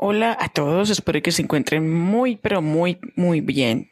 [0.00, 3.90] Hola a todos, espero que se encuentren muy, pero muy, muy bien.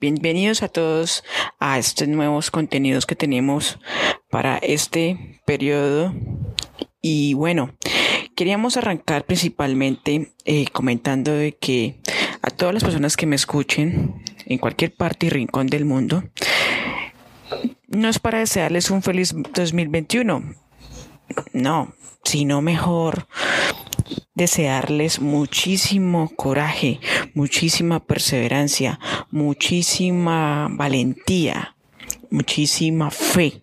[0.00, 1.22] Bienvenidos a todos
[1.60, 3.78] a estos nuevos contenidos que tenemos
[4.30, 6.12] para este periodo.
[7.00, 7.72] Y bueno,
[8.34, 12.00] queríamos arrancar principalmente eh, comentando de que
[12.42, 16.24] a todas las personas que me escuchen en cualquier parte y rincón del mundo,
[17.86, 20.52] no es para desearles un feliz 2021.
[21.52, 21.94] No,
[22.24, 23.28] sino mejor
[24.34, 27.00] desearles muchísimo coraje,
[27.34, 28.98] muchísima perseverancia,
[29.30, 31.76] muchísima valentía,
[32.30, 33.62] muchísima fe,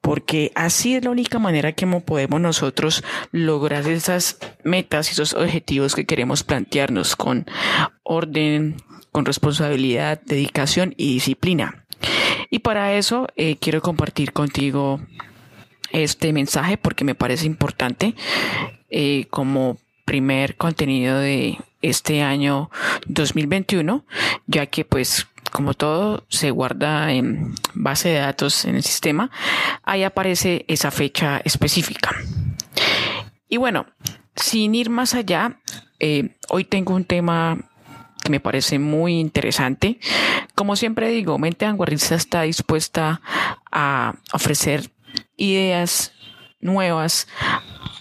[0.00, 5.94] porque así es la única manera que podemos nosotros lograr esas metas y esos objetivos
[5.94, 7.46] que queremos plantearnos con
[8.02, 8.76] orden,
[9.12, 11.86] con responsabilidad, dedicación y disciplina.
[12.50, 15.00] Y para eso eh, quiero compartir contigo
[15.92, 18.14] este mensaje porque me parece importante
[18.90, 22.70] eh, como primer contenido de este año
[23.06, 24.04] 2021,
[24.46, 29.30] ya que pues como todo se guarda en base de datos en el sistema,
[29.82, 32.14] ahí aparece esa fecha específica.
[33.48, 33.86] Y bueno,
[34.34, 35.60] sin ir más allá,
[35.98, 37.58] eh, hoy tengo un tema
[38.22, 39.98] que me parece muy interesante.
[40.54, 43.20] Como siempre digo, Mente Vanguardista está dispuesta
[43.70, 44.90] a ofrecer
[45.36, 46.12] ideas
[46.60, 47.28] nuevas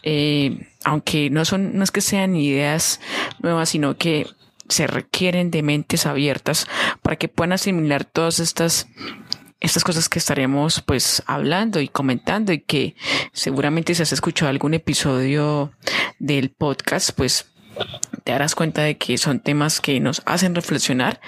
[0.05, 3.01] eh, aunque no son, no es que sean ideas
[3.39, 4.27] nuevas, sino que
[4.69, 6.67] se requieren de mentes abiertas
[7.01, 8.87] para que puedan asimilar todas estas
[9.59, 12.95] estas cosas que estaremos pues hablando y comentando y que
[13.33, 15.71] seguramente si has escuchado algún episodio
[16.19, 17.51] del podcast pues
[18.23, 21.19] te darás cuenta de que son temas que nos hacen reflexionar,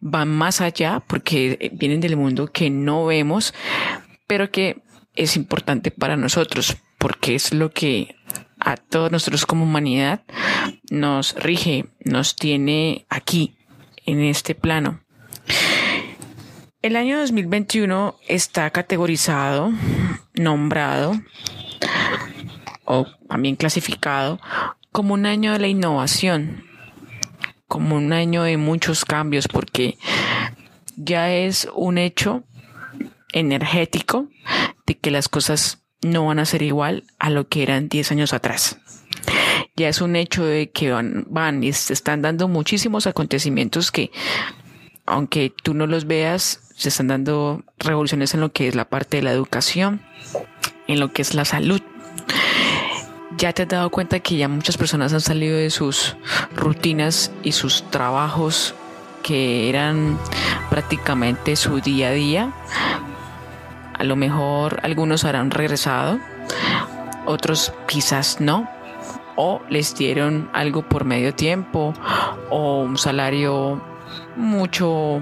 [0.00, 3.54] van más allá porque vienen del mundo que no vemos,
[4.26, 4.82] pero que
[5.14, 8.16] es importante para nosotros porque es lo que
[8.58, 10.22] a todos nosotros como humanidad
[10.90, 13.58] nos rige, nos tiene aquí,
[14.06, 15.02] en este plano.
[16.80, 19.70] El año 2021 está categorizado,
[20.32, 21.20] nombrado
[22.86, 24.40] o también clasificado
[24.90, 26.64] como un año de la innovación,
[27.68, 29.98] como un año de muchos cambios, porque
[30.96, 32.44] ya es un hecho
[33.34, 34.30] energético
[34.86, 38.32] de que las cosas no van a ser igual a lo que eran 10 años
[38.32, 38.78] atrás.
[39.76, 44.12] Ya es un hecho de que van, van y se están dando muchísimos acontecimientos que,
[45.06, 49.16] aunque tú no los veas, se están dando revoluciones en lo que es la parte
[49.16, 50.02] de la educación,
[50.86, 51.80] en lo que es la salud.
[53.36, 56.16] Ya te has dado cuenta que ya muchas personas han salido de sus
[56.54, 58.74] rutinas y sus trabajos
[59.22, 60.18] que eran
[60.70, 62.52] prácticamente su día a día
[64.04, 66.18] lo mejor algunos habrán regresado,
[67.26, 68.68] otros quizás no,
[69.36, 71.94] o les dieron algo por medio tiempo
[72.50, 73.82] o un salario
[74.36, 75.20] mucho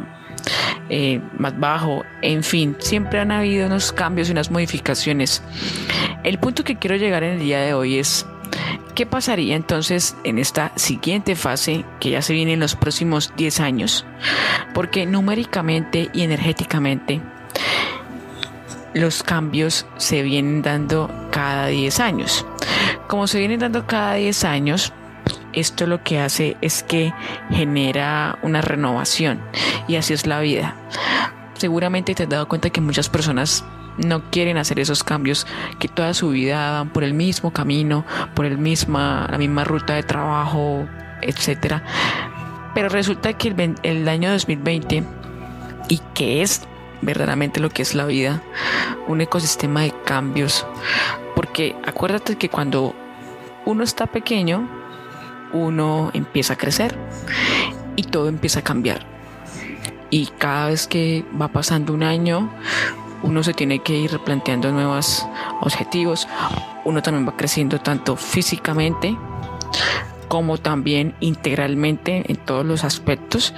[0.89, 2.03] eh, más bajo.
[2.21, 5.43] En fin, siempre han habido unos cambios y unas modificaciones.
[6.25, 8.27] El punto que quiero llegar en el día de hoy es
[8.95, 13.61] ¿Qué pasaría entonces en esta siguiente fase que ya se viene en los próximos 10
[13.61, 14.05] años?
[14.75, 17.23] Porque numéricamente y energéticamente
[18.95, 22.47] los cambios se vienen dando cada 10 años.
[23.09, 24.93] Como se vienen dando cada 10 años,
[25.53, 27.13] esto lo que hace es que
[27.51, 29.41] genera una renovación
[29.89, 30.77] y así es la vida.
[31.55, 33.65] Seguramente te has dado cuenta que muchas personas
[33.99, 35.47] no quieren hacer esos cambios,
[35.79, 38.05] que toda su vida van por el mismo camino,
[38.35, 40.89] por el misma, la misma ruta de trabajo,
[41.21, 41.83] etc.
[42.75, 45.05] Pero resulta que el, el año 2020
[45.89, 46.63] y que es
[47.03, 48.43] verdaderamente lo que es la vida,
[49.07, 50.67] un ecosistema de cambios.
[51.35, 52.95] Porque acuérdate que cuando
[53.67, 54.69] uno está pequeño,
[55.53, 56.97] uno empieza a crecer
[57.97, 59.07] y todo empieza a cambiar.
[60.11, 62.51] Y cada vez que va pasando un año,
[63.23, 65.27] uno se tiene que ir replanteando nuevos
[65.61, 66.29] objetivos.
[66.85, 69.17] Uno también va creciendo tanto físicamente
[70.29, 73.55] como también integralmente en todos los aspectos.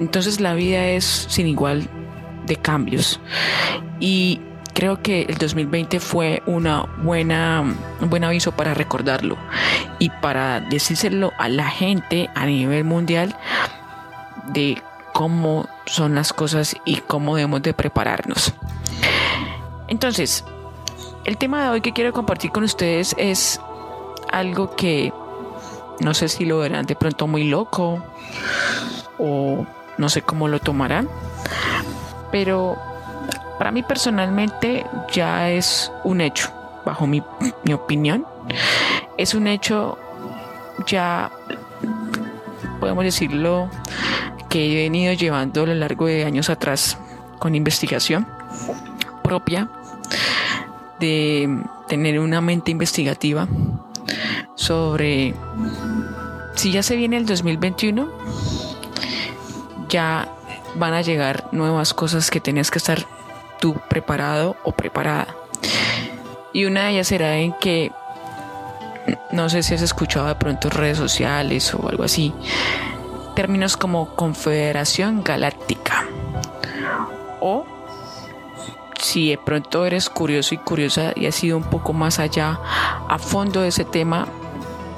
[0.00, 1.88] Entonces la vida es sin igual
[2.50, 3.20] de cambios.
[4.00, 4.40] Y
[4.74, 7.62] creo que el 2020 fue una buena,
[8.00, 9.38] un buen aviso para recordarlo
[9.98, 13.36] y para decírselo a la gente a nivel mundial
[14.48, 14.82] de
[15.14, 18.52] cómo son las cosas y cómo debemos de prepararnos.
[19.88, 20.44] Entonces,
[21.24, 23.60] el tema de hoy que quiero compartir con ustedes es
[24.32, 25.12] algo que
[26.00, 28.02] no sé si lo verán de pronto muy loco
[29.18, 29.66] o
[29.98, 31.08] no sé cómo lo tomarán,
[32.30, 32.76] pero
[33.58, 36.50] para mí personalmente ya es un hecho,
[36.84, 37.22] bajo mi,
[37.72, 38.26] opinión,
[39.18, 39.98] es un hecho
[40.86, 41.30] ya
[42.80, 43.68] podemos decirlo,
[44.48, 46.98] que he venido llevando a lo largo de años atrás
[47.38, 48.26] con investigación
[49.22, 49.68] propia,
[50.98, 53.46] de tener una mente investigativa
[54.54, 55.34] sobre
[56.54, 58.08] si ya se viene el 2021,
[59.88, 60.28] ya
[60.74, 63.06] van a llegar nuevas cosas que tenías que estar
[63.60, 65.34] tú preparado o preparada.
[66.52, 67.92] Y una de ellas será en que,
[69.30, 72.32] no sé si has escuchado de pronto redes sociales o algo así,
[73.34, 76.06] términos como Confederación Galáctica.
[77.40, 77.66] O
[79.00, 82.60] si de pronto eres curioso y curiosa y has ido un poco más allá
[83.08, 84.26] a fondo de ese tema,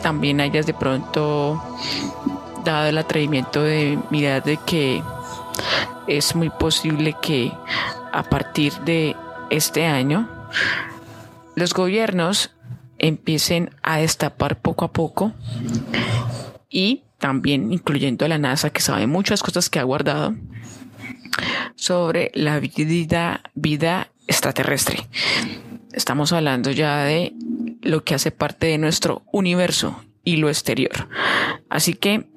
[0.03, 1.63] también hayas de pronto
[2.65, 5.03] dado el atrevimiento de mirar de que
[6.07, 7.53] es muy posible que
[8.13, 9.17] a partir de
[9.51, 10.29] este año
[11.55, 12.55] los gobiernos
[12.99, 15.33] empiecen a destapar poco a poco
[16.71, 20.35] y también incluyendo a la NASA que sabe muchas cosas que ha guardado
[21.77, 25.07] sobre la vida, vida extraterrestre.
[25.93, 27.35] Estamos hablando ya de
[27.83, 31.09] lo que hace parte de nuestro universo y lo exterior.
[31.69, 32.29] Así que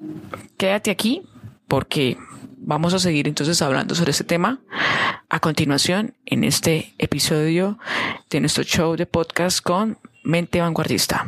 [0.56, 1.22] quédate aquí
[1.68, 2.18] porque
[2.66, 4.58] vamos a seguir entonces hablando sobre este tema
[5.30, 7.78] a continuación en este episodio
[8.28, 11.26] de nuestro show de podcast con Mente Vanguardista.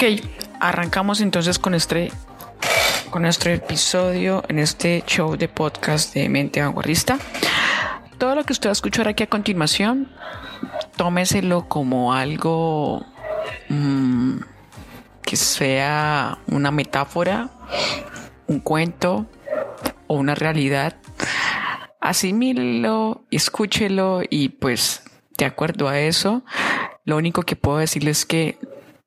[0.00, 0.18] Ok,
[0.60, 2.10] arrancamos entonces con este,
[3.10, 7.18] con nuestro episodio en este show de podcast de Mente Vanguardista.
[8.16, 10.10] Todo lo que usted va a escuchar aquí a continuación,
[10.96, 13.04] tómeselo como algo
[13.68, 14.38] mmm,
[15.20, 17.50] que sea una metáfora,
[18.46, 19.26] un cuento
[20.06, 20.96] o una realidad.
[22.00, 25.02] Asimílelo, escúchelo y pues
[25.36, 26.42] de acuerdo a eso,
[27.04, 28.58] lo único que puedo decirles es que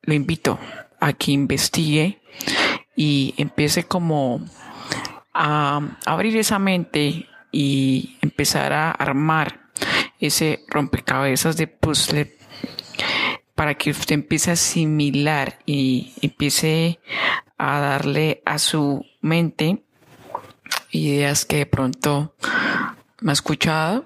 [0.03, 0.59] lo invito
[0.99, 2.21] a que investigue
[2.95, 4.41] y empiece como
[5.33, 9.61] a abrir esa mente y empezar a armar
[10.19, 12.37] ese rompecabezas de puzzle
[13.55, 16.99] para que usted empiece a asimilar y empiece
[17.57, 19.83] a darle a su mente
[20.91, 22.35] ideas que de pronto
[23.21, 24.05] me ha escuchado.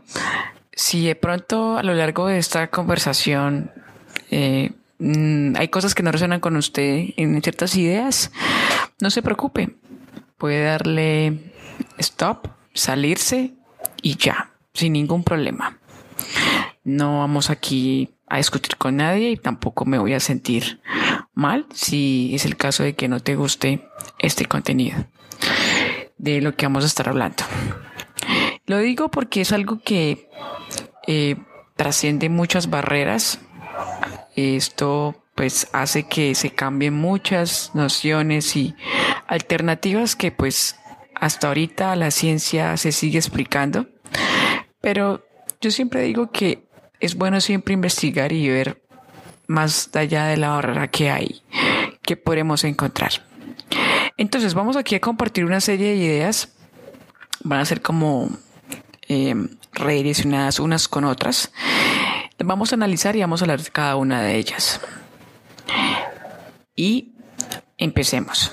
[0.73, 3.71] Si de pronto a lo largo de esta conversación
[4.31, 8.31] eh, Mm, hay cosas que no resuenan con usted en ciertas ideas,
[8.99, 9.75] no se preocupe.
[10.38, 11.53] Puede darle
[11.97, 13.53] stop, salirse
[14.01, 15.79] y ya, sin ningún problema.
[16.83, 20.81] No vamos aquí a discutir con nadie y tampoco me voy a sentir
[21.33, 23.88] mal si es el caso de que no te guste
[24.19, 25.05] este contenido
[26.17, 27.44] de lo que vamos a estar hablando.
[28.65, 30.30] Lo digo porque es algo que
[31.07, 31.37] eh,
[31.75, 33.39] trasciende muchas barreras
[34.37, 38.75] esto pues hace que se cambien muchas nociones y
[39.27, 40.75] alternativas que pues
[41.13, 43.87] hasta ahorita la ciencia se sigue explicando.
[44.81, 45.25] Pero
[45.59, 46.67] yo siempre digo que
[46.99, 48.81] es bueno siempre investigar y ver
[49.47, 51.41] más allá de la barrera que hay,
[52.01, 53.11] que podemos encontrar.
[54.17, 56.53] Entonces vamos aquí a compartir una serie de ideas.
[57.44, 58.29] Van a ser como
[59.07, 59.35] eh,
[59.73, 61.51] redireccionadas unas con otras.
[62.44, 64.79] Vamos a analizar y vamos a hablar de cada una de ellas.
[66.75, 67.13] Y
[67.77, 68.51] empecemos.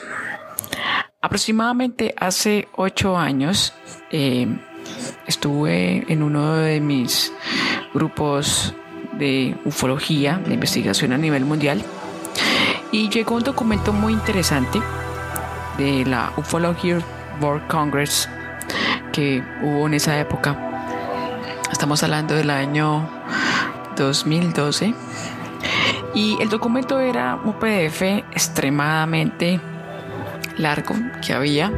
[1.20, 3.74] Aproximadamente hace ocho años
[4.10, 4.46] eh,
[5.26, 7.32] estuve en uno de mis
[7.92, 8.74] grupos
[9.18, 11.84] de ufología, de investigación a nivel mundial,
[12.90, 14.80] y llegó un documento muy interesante
[15.76, 16.94] de la Ufology
[17.40, 18.28] World Congress
[19.12, 20.56] que hubo en esa época.
[21.70, 23.13] Estamos hablando del año
[24.02, 24.94] 2012
[26.14, 29.60] y el documento era un PDF extremadamente
[30.58, 31.72] largo que había,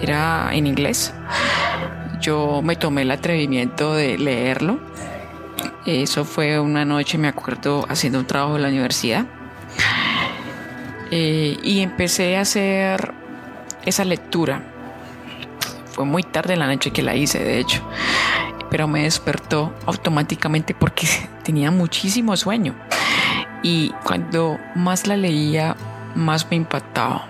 [0.00, 1.12] era en inglés.
[2.20, 4.78] Yo me tomé el atrevimiento de leerlo.
[5.84, 9.26] Eso fue una noche, me acuerdo, haciendo un trabajo en la universidad.
[11.10, 13.12] Eh, y empecé a hacer
[13.84, 14.62] esa lectura.
[15.92, 17.82] fue muy tarde en la noche que la hice, de hecho.
[18.74, 21.06] Pero me despertó automáticamente porque
[21.44, 22.74] tenía muchísimo sueño.
[23.62, 25.76] Y cuando más la leía,
[26.16, 27.24] más me impactaba.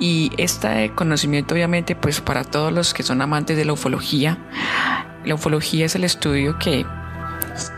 [0.00, 4.38] Y este conocimiento, obviamente, pues para todos los que son amantes de la ufología,
[5.22, 6.86] la ufología es el estudio que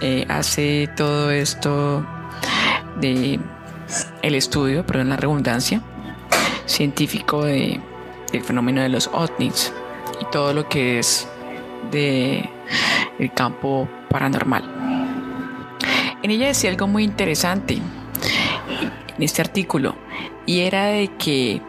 [0.01, 2.07] eh, hace todo esto
[3.01, 3.41] de
[4.23, 5.83] el estudio, pero en la redundancia,
[6.67, 7.81] científico de,
[8.31, 9.73] del fenómeno de los ovnis
[10.21, 11.27] y todo lo que es
[11.91, 12.49] de
[13.19, 14.65] el campo paranormal.
[16.23, 19.95] En ella decía algo muy interesante en este artículo
[20.47, 21.61] y era de que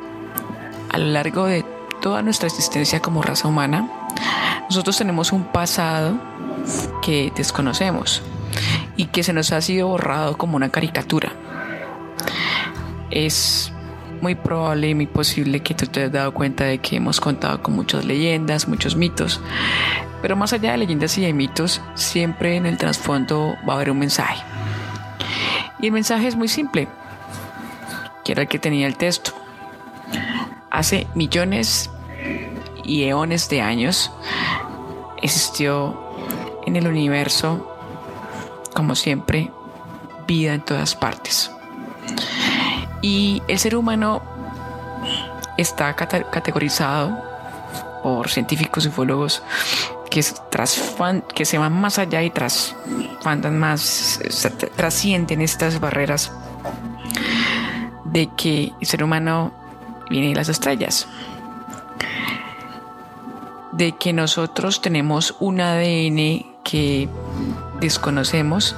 [0.91, 1.63] a lo largo de
[2.01, 3.89] toda nuestra existencia como raza humana,
[4.69, 6.19] nosotros tenemos un pasado
[7.01, 8.21] que desconocemos
[8.95, 11.33] y que se nos ha sido borrado como una caricatura.
[13.11, 13.71] Es
[14.21, 17.61] muy probable y muy posible que tú te hayas dado cuenta de que hemos contado
[17.61, 19.39] con muchas leyendas, muchos mitos,
[20.21, 23.91] pero más allá de leyendas y de mitos, siempre en el trasfondo va a haber
[23.91, 24.43] un mensaje.
[25.79, 26.87] Y el mensaje es muy simple,
[28.25, 29.31] que era el que tenía el texto.
[30.69, 31.89] Hace millones
[32.83, 34.11] y eones de años
[35.21, 35.97] existió
[36.65, 37.75] en el universo,
[38.73, 39.51] como siempre,
[40.27, 41.51] vida en todas partes.
[43.01, 44.21] Y el ser humano
[45.57, 47.17] está categorizado
[48.03, 49.43] por científicos y ufólogos
[50.09, 50.23] que,
[51.45, 52.75] se van más allá y tras,
[53.51, 54.19] más,
[54.75, 56.31] trascienden estas barreras
[58.05, 59.51] de que el ser humano
[60.09, 61.07] viene de las estrellas,
[63.71, 67.07] de que nosotros tenemos un ADN que
[67.79, 68.75] desconocemos,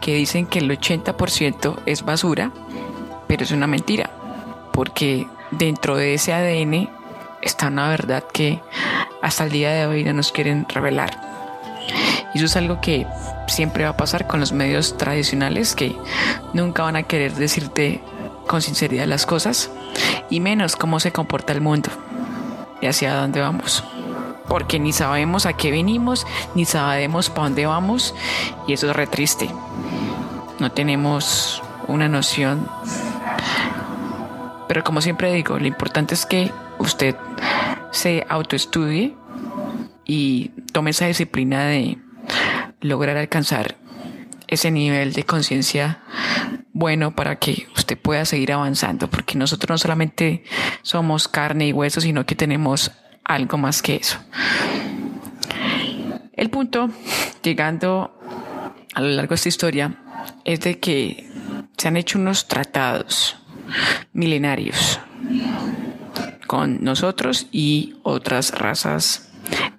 [0.00, 2.50] que dicen que el 80% es basura,
[3.30, 4.10] pero es una mentira,
[4.72, 6.90] porque dentro de ese ADN
[7.40, 8.60] está una verdad que
[9.22, 11.16] hasta el día de hoy no nos quieren revelar.
[12.34, 13.06] Y eso es algo que
[13.46, 15.94] siempre va a pasar con los medios tradicionales que
[16.54, 18.02] nunca van a querer decirte
[18.48, 19.70] con sinceridad las cosas
[20.28, 21.88] y menos cómo se comporta el mundo
[22.80, 23.84] y hacia dónde vamos.
[24.48, 28.12] Porque ni sabemos a qué venimos, ni sabemos para dónde vamos
[28.66, 29.48] y eso es re triste.
[30.58, 32.68] No tenemos una noción
[34.70, 37.16] pero como siempre digo, lo importante es que usted
[37.90, 39.16] se autoestudie
[40.04, 41.98] y tome esa disciplina de
[42.80, 43.78] lograr alcanzar
[44.46, 45.98] ese nivel de conciencia
[46.72, 50.44] bueno para que usted pueda seguir avanzando, porque nosotros no solamente
[50.82, 52.92] somos carne y hueso, sino que tenemos
[53.24, 54.20] algo más que eso.
[56.32, 56.90] El punto,
[57.42, 58.16] llegando
[58.94, 59.96] a lo largo de esta historia,
[60.44, 61.28] es de que
[61.76, 63.39] se han hecho unos tratados
[64.12, 65.00] milenarios
[66.46, 69.30] con nosotros y otras razas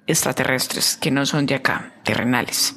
[0.08, 2.76] extraterrestres que no son de acá, terrenales.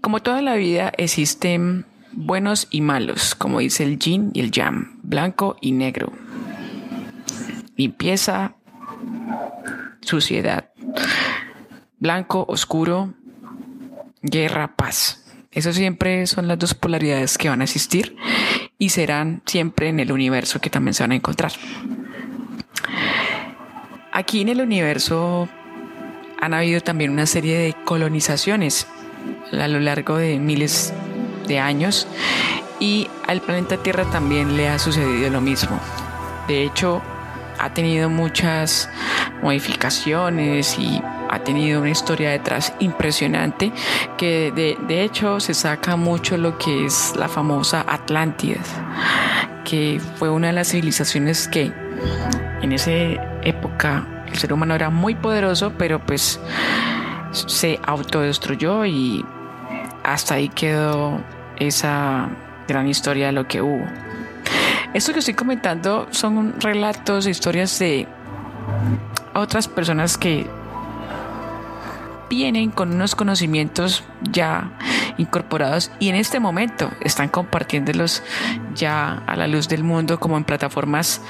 [0.00, 4.98] Como toda la vida existen buenos y malos, como dice el yin y el yang,
[5.02, 6.12] blanco y negro.
[7.76, 8.56] Limpieza,
[10.02, 10.70] suciedad,
[11.98, 13.14] blanco, oscuro,
[14.22, 15.24] guerra, paz.
[15.52, 18.16] Eso siempre son las dos polaridades que van a existir
[18.80, 21.52] y serán siempre en el universo que también se van a encontrar.
[24.10, 25.48] Aquí en el universo
[26.40, 28.86] han habido también una serie de colonizaciones
[29.52, 30.94] a lo largo de miles
[31.46, 32.08] de años
[32.80, 35.78] y al planeta Tierra también le ha sucedido lo mismo.
[36.48, 37.02] De hecho,
[37.58, 38.88] ha tenido muchas
[39.42, 43.72] modificaciones y ha tenido una historia detrás impresionante
[44.18, 48.60] que de, de hecho se saca mucho lo que es la famosa Atlántida,
[49.64, 51.72] que fue una de las civilizaciones que
[52.62, 52.90] en esa
[53.42, 56.40] época el ser humano era muy poderoso, pero pues
[57.32, 59.24] se autodestruyó y
[60.02, 61.20] hasta ahí quedó
[61.58, 62.28] esa
[62.66, 63.86] gran historia de lo que hubo.
[64.94, 68.08] Esto que estoy comentando son relatos, historias de
[69.34, 70.46] otras personas que
[72.30, 74.72] vienen con unos conocimientos ya
[75.18, 78.22] incorporados y en este momento están compartiéndolos
[78.74, 81.20] ya a la luz del mundo como en plataformas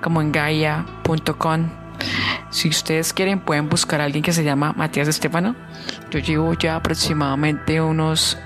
[0.00, 1.68] como en gaia.com.
[2.50, 5.54] Si ustedes quieren pueden buscar a alguien que se llama Matías Estefano.
[6.10, 8.38] Yo llevo ya aproximadamente unos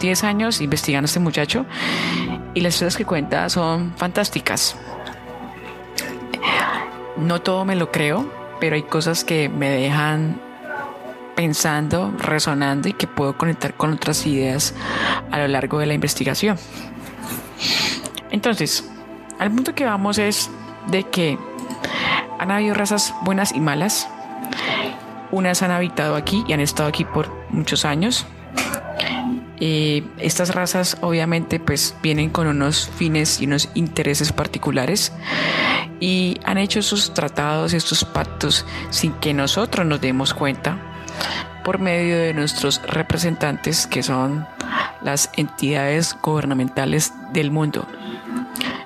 [0.00, 1.66] 10 años investigando a este muchacho
[2.54, 4.76] y las historias que cuenta son fantásticas.
[7.16, 8.30] No todo me lo creo,
[8.60, 10.40] pero hay cosas que me dejan
[11.34, 14.74] pensando, resonando y que puedo conectar con otras ideas
[15.30, 16.58] a lo largo de la investigación.
[18.30, 18.90] Entonces,
[19.38, 20.50] al punto que vamos es
[20.88, 21.38] de que
[22.38, 24.08] han habido razas buenas y malas.
[25.30, 28.26] Unas han habitado aquí y han estado aquí por muchos años.
[29.60, 35.12] Eh, estas razas obviamente pues vienen con unos fines y unos intereses particulares
[36.00, 40.93] y han hecho sus tratados y estos pactos sin que nosotros nos demos cuenta
[41.64, 44.46] por medio de nuestros representantes que son
[45.02, 47.86] las entidades gubernamentales del mundo.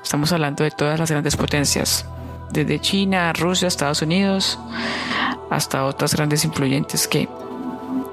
[0.02, 2.06] Estamos hablando de todas las grandes potencias,
[2.50, 4.58] desde China, Rusia, Estados Unidos,
[5.50, 7.28] hasta otras grandes influyentes que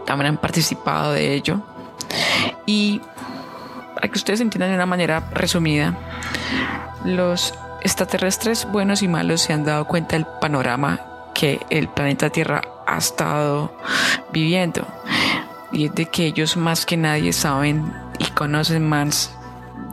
[0.05, 1.62] también han participado de ello.
[2.65, 3.01] Y
[3.93, 5.98] para que ustedes entiendan de una manera resumida,
[7.05, 11.00] los extraterrestres buenos y malos se han dado cuenta del panorama
[11.36, 13.72] que el planeta Tierra ha estado
[14.32, 14.88] viviendo.
[15.72, 19.36] Y es de que ellos más que nadie saben y conocen más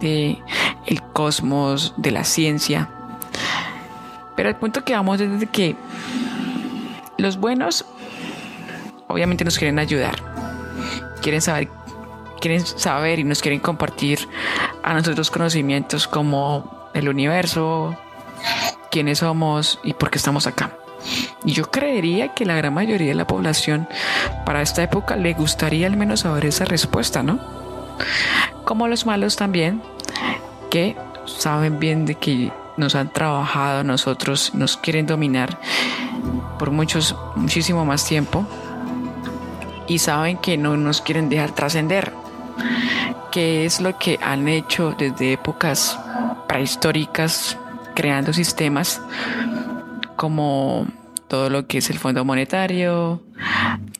[0.01, 0.41] de
[0.87, 2.89] el cosmos, de la ciencia.
[4.37, 5.77] Pero el punto que vamos es de que
[7.19, 7.85] los buenos
[9.09, 10.17] obviamente nos quieren ayudar.
[11.21, 11.69] Quieren saber
[12.41, 14.29] quieren saber y nos quieren compartir
[14.83, 17.97] a nosotros conocimientos como el universo,
[18.91, 20.82] quiénes somos y por qué estamos acá.
[21.44, 23.88] Y yo creería que la gran mayoría de la población
[24.44, 27.38] para esta época le gustaría al menos saber esa respuesta, ¿no?
[28.64, 29.82] Como los malos también,
[30.71, 35.59] que saben bien de que nos han trabajado nosotros, nos quieren dominar
[36.59, 38.47] por muchos, muchísimo más tiempo
[39.87, 42.12] y saben que no nos quieren dejar trascender,
[43.30, 45.99] que es lo que han hecho desde épocas
[46.49, 47.59] prehistóricas,
[47.94, 49.00] creando sistemas
[50.23, 50.87] como
[51.26, 53.25] todo lo que es el Fondo Monetario,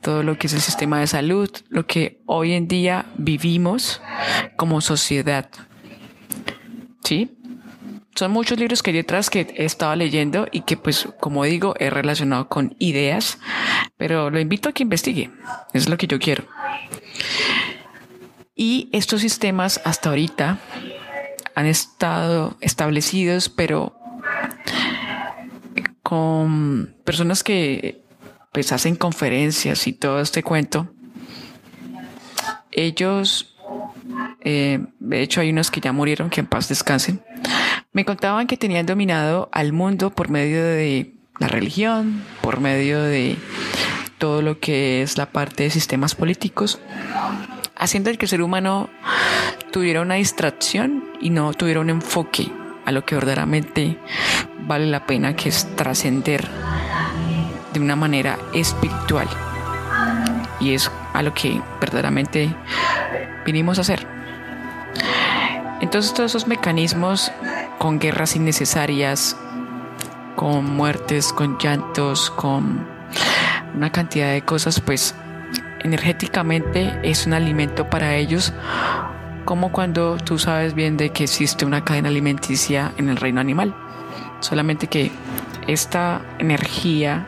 [0.03, 4.01] todo lo que es el sistema de salud, lo que hoy en día vivimos
[4.55, 5.49] como sociedad.
[7.03, 7.37] ¿Sí?
[8.15, 11.75] Son muchos libros que hay detrás que he estado leyendo y que pues como digo
[11.81, 13.41] he relacionado con ideas,
[13.97, 15.33] pero lo invito a que investigue,
[15.73, 16.45] es lo que yo quiero.
[18.55, 20.61] Y estos sistemas hasta ahorita
[21.57, 23.99] han estado establecidos, pero
[26.13, 28.03] con personas que
[28.53, 30.93] pues hacen conferencias y todo este cuento.
[32.71, 33.57] Ellos,
[34.43, 37.23] eh, de hecho hay unos que ya murieron, que en paz descansen,
[37.95, 43.39] me contaban que tenían dominado al mundo por medio de la religión, por medio de
[44.19, 46.79] todo lo que es la parte de sistemas políticos,
[47.75, 48.91] haciendo que el ser humano
[49.71, 52.53] tuviera una distracción y no tuviera un enfoque
[52.85, 53.99] a lo que verdaderamente
[54.67, 56.47] vale la pena, que es trascender
[57.73, 59.29] de una manera espiritual.
[60.61, 62.55] Y es a lo que verdaderamente
[63.45, 64.07] vinimos a hacer.
[65.81, 67.33] Entonces todos esos mecanismos
[67.79, 69.37] con guerras innecesarias,
[70.37, 72.87] con muertes, con llantos, con
[73.75, 75.15] una cantidad de cosas, pues
[75.81, 78.53] energéticamente es un alimento para ellos
[79.45, 83.75] como cuando tú sabes bien de que existe una cadena alimenticia en el reino animal.
[84.41, 85.11] Solamente que
[85.67, 87.27] esta energía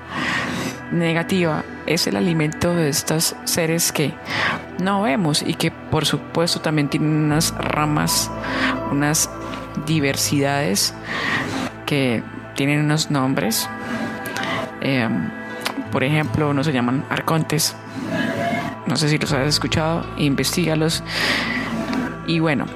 [0.93, 4.15] negativa es el alimento de estos seres que
[4.83, 8.31] no vemos y que por supuesto también tienen unas ramas,
[8.91, 9.31] unas
[9.87, 10.95] diversidades
[11.87, 12.23] que
[12.55, 13.69] tienen unos nombres.
[14.81, 15.31] Em,
[15.91, 17.77] por ejemplo, no se llaman arcontes.
[18.87, 21.03] No sé si los has escuchado, investigalos
[22.27, 22.67] y bueno,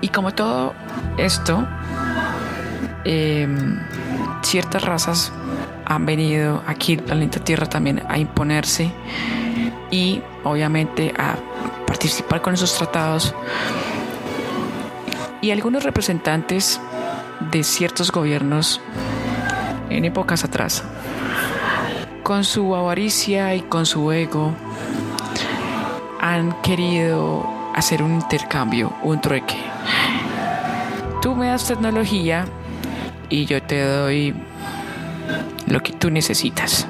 [0.00, 0.74] y como todo
[1.16, 1.66] esto,
[3.04, 3.78] em,
[4.42, 5.32] ciertas razas
[5.84, 8.92] han venido aquí al planeta Tierra también a imponerse
[9.90, 11.36] y obviamente a
[11.86, 13.34] participar con esos tratados.
[15.40, 16.80] Y algunos representantes
[17.52, 18.80] de ciertos gobiernos
[19.90, 20.82] en épocas atrás,
[22.22, 24.52] con su avaricia y con su ego,
[26.20, 29.56] han querido hacer un intercambio, un trueque.
[31.22, 32.46] Tú me das tecnología
[33.28, 34.34] y yo te doy
[35.66, 36.88] lo que tú necesitas.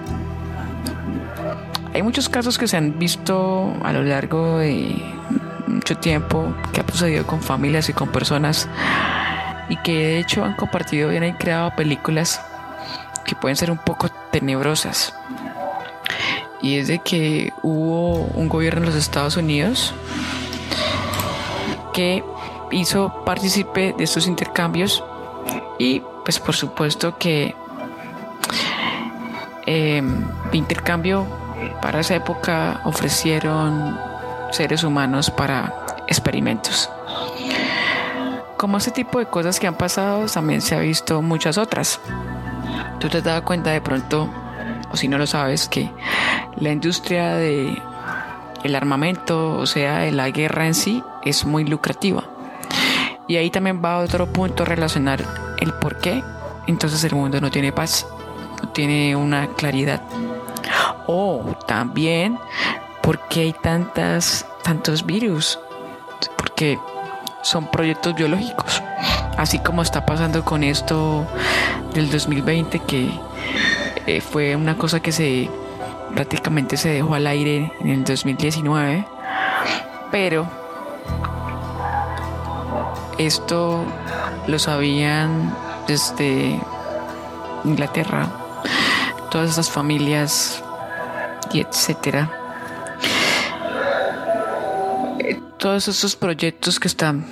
[1.92, 4.94] Hay muchos casos que se han visto a lo largo de
[5.66, 8.68] mucho tiempo que ha sucedido con familias y con personas
[9.68, 12.40] y que de hecho han compartido y han creado películas
[13.24, 15.14] que pueden ser un poco tenebrosas.
[16.62, 19.92] Y es de que hubo un gobierno en los Estados Unidos
[21.96, 22.22] que
[22.72, 25.02] hizo partícipe de estos intercambios
[25.78, 27.54] y pues por supuesto que
[29.64, 30.02] eh,
[30.52, 31.26] intercambio
[31.80, 33.98] para esa época ofrecieron
[34.50, 35.72] seres humanos para
[36.06, 36.90] experimentos.
[38.58, 41.98] Como este tipo de cosas que han pasado, también se ha visto muchas otras.
[43.00, 44.28] tú te has dado cuenta de pronto,
[44.90, 45.90] o si no lo sabes, que
[46.56, 47.80] la industria de
[48.64, 52.24] el armamento, o sea, de la guerra en sí, es muy lucrativa.
[53.28, 55.22] Y ahí también va otro punto relacionar
[55.60, 56.22] el por qué
[56.66, 58.06] entonces el mundo no tiene paz,
[58.62, 60.02] no tiene una claridad.
[61.06, 62.38] O también
[63.02, 65.58] por qué hay tantas, tantos virus,
[66.36, 66.78] porque
[67.42, 68.82] son proyectos biológicos.
[69.36, 71.26] Así como está pasando con esto
[71.94, 73.10] del 2020, que
[74.06, 75.48] eh, fue una cosa que se
[76.14, 79.06] prácticamente se dejó al aire en el 2019,
[80.10, 80.48] pero
[83.18, 83.84] esto
[84.46, 85.54] lo sabían
[85.86, 86.60] desde
[87.64, 88.28] Inglaterra,
[89.30, 90.62] todas esas familias
[91.52, 92.30] y etcétera.
[95.58, 97.26] Todos esos proyectos que están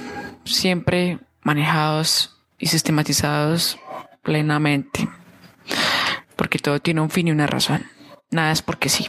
[0.44, 3.78] siempre manejados y sistematizados
[4.22, 5.08] plenamente,
[6.36, 7.86] porque todo tiene un fin y una razón.
[8.30, 9.06] Nada es porque sí.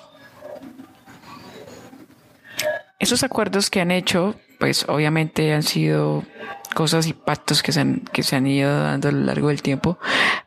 [2.99, 6.23] Esos acuerdos que han hecho, pues obviamente han sido
[6.73, 9.61] cosas y pactos que se han, que se han ido dando a lo largo del
[9.61, 9.99] tiempo,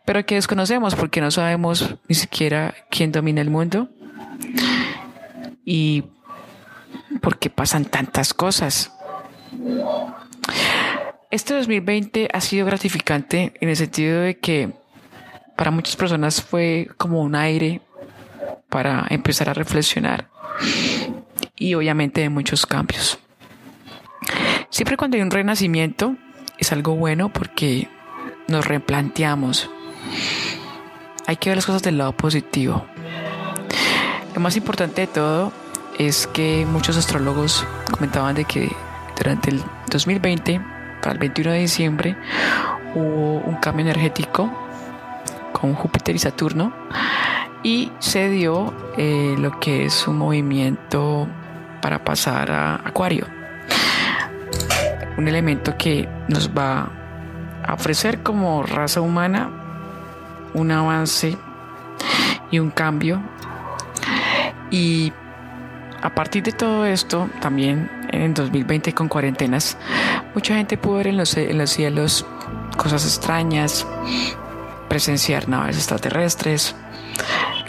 [0.04, 3.88] pero que desconocemos porque no sabemos ni siquiera quién domina el mundo
[5.64, 6.02] y
[7.20, 8.92] porque pasan tantas cosas.
[11.30, 14.72] Este 2020 ha sido gratificante en el sentido de que
[15.56, 17.82] para muchas personas fue como un aire
[18.68, 20.28] para empezar a reflexionar
[21.54, 23.20] y obviamente de muchos cambios.
[24.78, 26.14] Siempre cuando hay un renacimiento
[26.56, 27.88] es algo bueno porque
[28.46, 29.68] nos replanteamos.
[31.26, 32.84] Hay que ver las cosas del lado positivo.
[34.36, 35.52] Lo más importante de todo
[35.98, 38.70] es que muchos astrólogos comentaban de que
[39.16, 40.60] durante el 2020,
[41.02, 42.16] para el 21 de diciembre,
[42.94, 44.48] hubo un cambio energético
[45.54, 46.72] con Júpiter y Saturno
[47.64, 51.26] y se dio eh, lo que es un movimiento
[51.82, 53.37] para pasar a Acuario.
[55.18, 56.88] Un elemento que nos va
[57.66, 59.50] a ofrecer como raza humana
[60.54, 61.36] un avance
[62.50, 63.20] y un cambio.
[64.70, 65.12] Y
[66.02, 69.76] a partir de todo esto, también en 2020 con cuarentenas,
[70.34, 72.26] mucha gente pudo ver en los, en los cielos
[72.76, 73.86] cosas extrañas,
[74.88, 76.74] presenciar naves extraterrestres,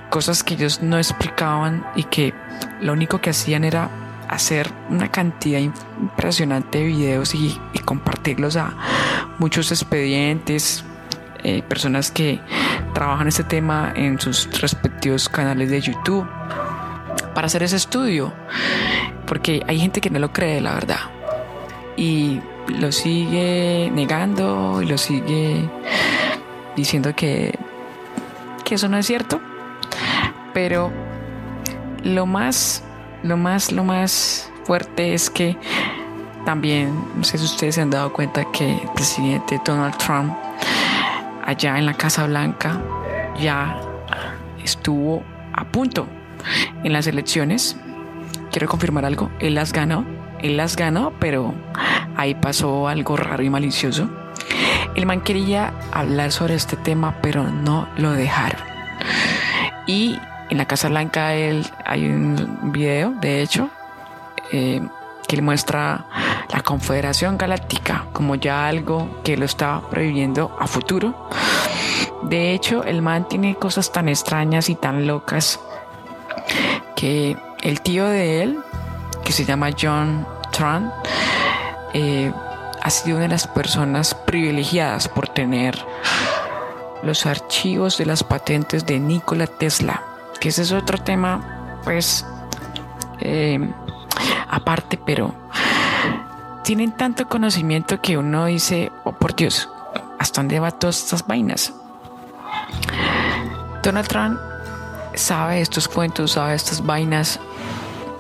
[0.09, 2.33] cosas que ellos no explicaban y que
[2.81, 3.89] lo único que hacían era
[4.29, 8.75] hacer una cantidad impresionante de videos y, compartirlos a
[9.39, 10.85] muchos expedientes,
[11.43, 12.39] eh, personas que
[12.93, 16.27] trabajan este tema en sus respectivos canales de YouTube
[17.33, 18.31] para hacer ese estudio,
[19.25, 20.99] porque hay gente que no lo cree, la verdad,
[21.97, 25.67] y lo sigue negando y lo sigue
[26.75, 27.57] diciendo que,
[28.63, 29.41] que eso no es cierto,
[30.53, 30.91] pero
[32.03, 32.83] lo más
[33.23, 35.57] lo más, lo más fuerte es que
[36.45, 40.33] también, no sé si ustedes se han dado cuenta que el presidente Donald Trump
[41.45, 42.81] allá en la Casa Blanca
[43.39, 43.79] ya
[44.63, 46.07] estuvo a punto
[46.83, 47.75] en las elecciones.
[48.51, 50.05] Quiero confirmar algo, él las ganó,
[50.41, 51.53] él las ganó, pero
[52.15, 54.09] ahí pasó algo raro y malicioso.
[54.95, 58.61] El man quería hablar sobre este tema, pero no lo dejaron.
[59.87, 60.17] Y
[60.49, 63.69] en la Casa Blanca él, hay un video, de hecho,
[64.51, 64.81] eh,
[65.27, 66.05] que le muestra
[66.51, 71.29] la Confederación Galáctica como ya algo que lo está previendo a futuro.
[72.23, 75.59] De hecho, el man tiene cosas tan extrañas y tan locas
[76.95, 78.59] que el tío de él,
[79.23, 80.91] que se llama John Tran,
[81.93, 82.33] eh,
[82.81, 85.77] ha sido una de las personas privilegiadas por tener
[87.03, 90.08] los archivos de las patentes de Nikola Tesla
[90.39, 92.25] que ese es otro tema, pues,
[93.19, 93.59] eh,
[94.49, 95.33] aparte, pero
[96.63, 99.69] tienen tanto conocimiento que uno dice, oh por Dios,
[100.17, 101.73] ¿hasta dónde va todas estas vainas?
[103.83, 104.39] Donald Trump
[105.15, 107.39] sabe estos cuentos, sabe estas vainas,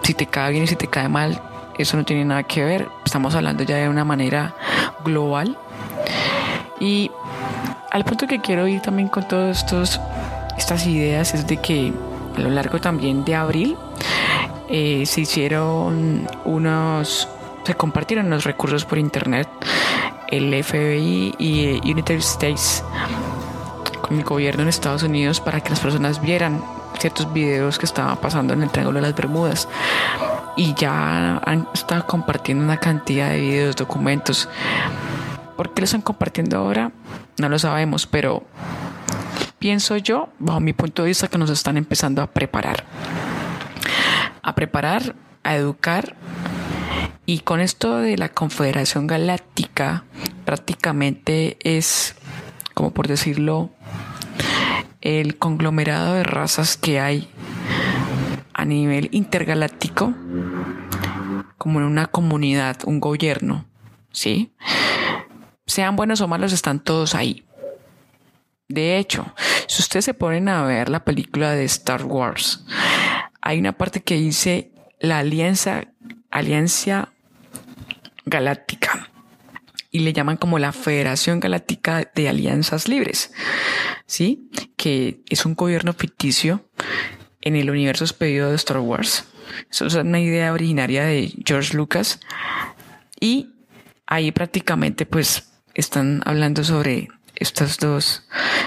[0.03, 1.41] si te cae bien y si te cae mal,
[1.77, 4.53] eso no tiene nada que ver, estamos hablando ya de una manera
[5.03, 5.57] global.
[6.79, 7.11] Y
[7.91, 9.65] al punto que quiero ir también con todas
[10.59, 11.93] estas ideas es de que
[12.35, 13.77] a lo largo también de abril
[14.69, 17.27] eh, se hicieron unos,
[17.63, 19.47] se compartieron los recursos por internet,
[20.27, 22.83] el FBI y eh, United States
[24.01, 26.61] con el gobierno en Estados Unidos para que las personas vieran
[26.99, 29.67] ciertos videos que estaban pasando en el Triángulo de las Bermudas
[30.57, 34.49] y ya han estado compartiendo una cantidad de videos, documentos.
[35.55, 36.91] ¿Por qué lo están compartiendo ahora?
[37.37, 38.43] No lo sabemos, pero
[39.59, 42.85] pienso yo, bajo mi punto de vista, que nos están empezando a preparar.
[44.41, 46.15] A preparar, a educar.
[47.25, 50.05] Y con esto de la Confederación Galáctica,
[50.45, 52.15] prácticamente es,
[52.73, 53.69] como por decirlo,
[55.01, 57.29] el conglomerado de razas que hay
[58.53, 60.13] a nivel intergaláctico,
[61.57, 63.65] como en una comunidad, un gobierno,
[64.11, 64.53] ¿sí?
[65.67, 67.45] Sean buenos o malos, están todos ahí.
[68.69, 69.33] De hecho,
[69.67, 72.63] si ustedes se ponen a ver la película de Star Wars,
[73.41, 75.87] hay una parte que dice la alianza,
[76.29, 77.09] alianza
[78.25, 79.09] galáctica
[79.91, 83.33] y le llaman como la Federación Galáctica de Alianzas Libres,
[84.05, 84.49] ¿sí?
[84.75, 86.69] Que es un gobierno ficticio
[87.41, 89.25] en el universo expedido de Star Wars.
[89.71, 92.19] Eso es una idea originaria de George Lucas
[93.19, 93.49] y
[94.05, 97.07] ahí prácticamente pues están hablando sobre
[97.39, 98.23] estas dos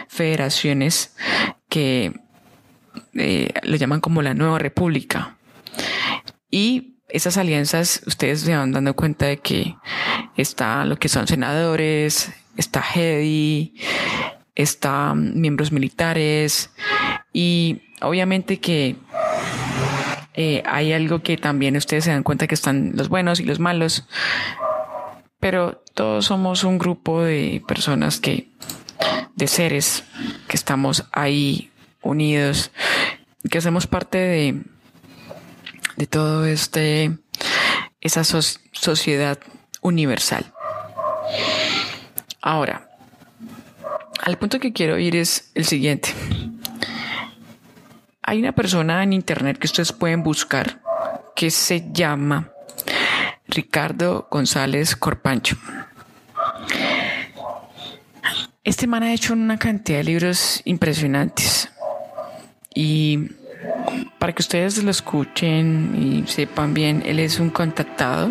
[0.09, 1.15] federaciones
[1.69, 2.13] que
[3.15, 5.37] eh, le llaman como la nueva república.
[6.51, 9.77] Y esas alianzas, ustedes se van dando cuenta de que
[10.37, 13.75] está lo que son senadores, está Hedy,
[14.55, 16.71] está miembros militares
[17.33, 18.97] y obviamente que
[20.35, 23.61] eh, hay algo que también ustedes se dan cuenta que están los buenos y los
[23.61, 24.07] malos,
[25.43, 28.49] pero todos somos un grupo de personas que,
[29.35, 30.05] de seres
[30.47, 32.71] que estamos ahí unidos,
[33.51, 34.63] que hacemos parte de,
[35.97, 37.19] de todo este,
[38.01, 39.37] esa sociedad
[39.81, 40.53] universal.
[42.41, 42.89] Ahora,
[44.23, 46.11] al punto que quiero ir es el siguiente.
[48.23, 50.81] Hay una persona en internet que ustedes pueden buscar
[51.35, 52.52] que se llama
[53.53, 55.57] Ricardo González Corpancho.
[58.65, 61.71] Este man ha hecho una cantidad de libros impresionantes
[62.75, 63.29] y
[64.19, 68.31] para que ustedes lo escuchen y sepan bien, él es un contactado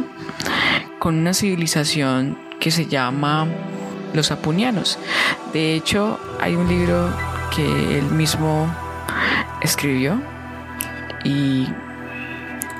[0.99, 3.47] con una civilización que se llama
[4.13, 4.97] los apunianos.
[5.53, 7.13] De hecho, hay un libro
[7.55, 8.73] que él mismo
[9.61, 10.19] escribió
[11.23, 11.67] y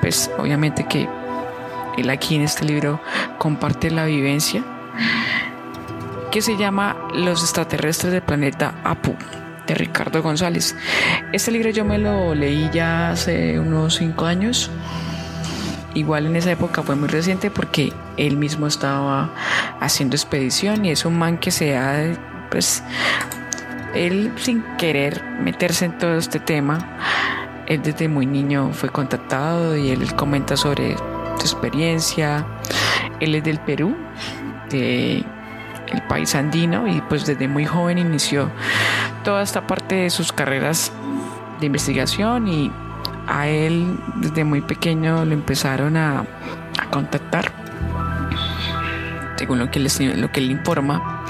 [0.02, 1.08] pues obviamente que
[1.98, 3.02] él aquí en este libro
[3.38, 4.64] comparte la vivencia
[6.32, 9.16] que se llama Los extraterrestres del planeta Apu
[9.68, 10.76] de Ricardo González.
[11.34, 14.72] Este libro yo me lo leí ya hace unos cinco años.
[15.94, 19.30] Igual en esa época fue muy reciente porque él mismo estaba
[19.82, 22.18] haciendo expedición y es un man que se ha,
[22.50, 22.82] pues,
[23.94, 26.98] él sin querer meterse en todo este tema,
[27.68, 30.96] él desde muy niño fue contactado y él comenta sobre
[31.46, 32.46] experiencia.
[33.20, 33.96] Él es del Perú,
[34.70, 35.24] de
[35.92, 38.50] el país andino y pues desde muy joven inició
[39.24, 40.92] toda esta parte de sus carreras
[41.60, 42.72] de investigación y
[43.28, 46.26] a él desde muy pequeño lo empezaron a,
[46.92, 47.54] contactar
[49.38, 51.24] según lo que, lo que él informa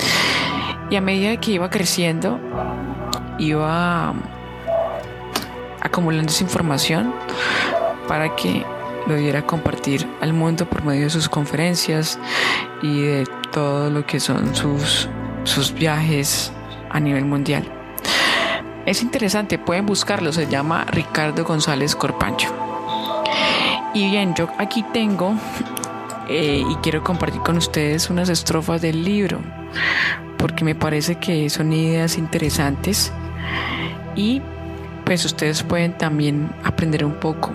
[0.89, 2.39] y a medida que iba creciendo
[3.37, 4.13] iba
[5.81, 7.13] acumulando esa información
[8.07, 8.65] para que
[9.07, 12.19] lo diera a compartir al mundo por medio de sus conferencias
[12.81, 15.09] y de todo lo que son sus,
[15.43, 16.51] sus viajes
[16.89, 17.63] a nivel mundial.
[18.85, 22.49] Es interesante, pueden buscarlo, se llama Ricardo González Corpancho.
[23.93, 25.35] Y bien, yo aquí tengo
[26.29, 29.39] eh, y quiero compartir con ustedes unas estrofas del libro,
[30.37, 33.11] porque me parece que son ideas interesantes
[34.15, 34.41] y
[35.05, 37.51] pues ustedes pueden también aprender un poco.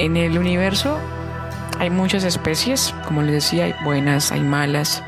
[0.00, 0.96] En el universo
[1.78, 5.02] hay muchas especies, como les decía, hay buenas, hay malas.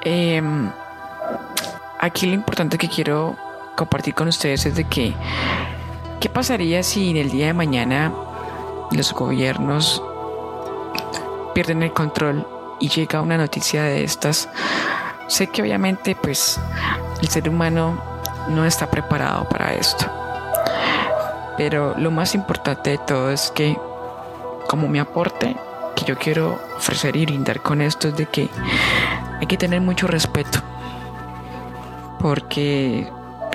[0.00, 0.68] Em,
[2.00, 3.36] aquí lo importante que quiero
[3.76, 5.14] compartir con ustedes es de que,
[6.18, 8.12] ¿qué pasaría si en el día de mañana
[8.90, 10.02] los gobiernos
[11.54, 12.44] pierden el control
[12.80, 14.48] y llega una noticia de estas?
[15.28, 16.58] Sé que obviamente pues
[17.20, 18.02] el ser humano
[18.48, 20.21] no está preparado para esto.
[21.64, 23.78] Pero lo más importante de todo es que
[24.66, 25.54] como mi aporte
[25.94, 28.48] que yo quiero ofrecer y brindar con esto es de que
[29.40, 30.58] hay que tener mucho respeto.
[32.18, 33.08] Porque